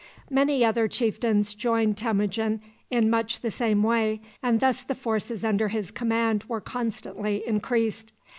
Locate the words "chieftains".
0.87-1.53